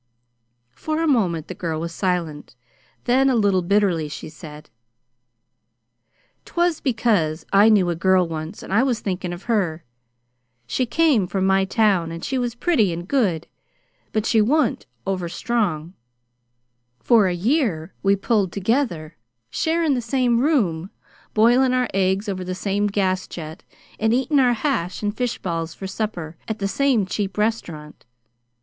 For 0.73 0.99
a 1.03 1.07
moment 1.07 1.47
the 1.47 1.53
girl 1.53 1.79
was 1.79 1.91
silent; 1.93 2.55
then, 3.03 3.29
a 3.29 3.35
little 3.35 3.61
bitterly 3.61 4.07
she 4.09 4.29
said: 4.29 4.71
"'Twas 6.43 6.79
because 6.81 7.45
I 7.53 7.69
knew 7.69 7.87
a 7.91 7.95
girl 7.95 8.27
once, 8.27 8.63
and 8.63 8.73
I 8.73 8.81
was 8.81 8.99
thinkin' 8.99 9.31
of 9.31 9.43
her. 9.43 9.83
She 10.65 10.87
came 10.87 11.27
from 11.27 11.45
my 11.45 11.65
town, 11.65 12.11
and 12.11 12.25
she 12.25 12.39
was 12.39 12.55
pretty 12.55 12.91
and 12.91 13.07
good, 13.07 13.45
but 14.11 14.25
she 14.25 14.41
wa'n't 14.41 14.87
over 15.05 15.29
strong. 15.29 15.93
For 16.99 17.27
a 17.27 17.33
year 17.35 17.93
we 18.01 18.15
pulled 18.15 18.51
together, 18.51 19.17
sharin' 19.51 19.93
the 19.93 20.01
same 20.01 20.39
room, 20.39 20.89
boiling 21.35 21.75
our 21.75 21.87
eggs 21.93 22.27
over 22.27 22.43
the 22.43 22.55
same 22.55 22.87
gas 22.87 23.27
jet, 23.27 23.63
and 23.99 24.15
eatin' 24.15 24.39
our 24.39 24.53
hash 24.53 25.03
and 25.03 25.15
fish 25.15 25.37
balls 25.37 25.75
for 25.75 25.85
supper 25.85 26.37
at 26.47 26.57
the 26.57 26.67
same 26.67 27.05
cheap 27.05 27.37
restaurant. 27.37 28.03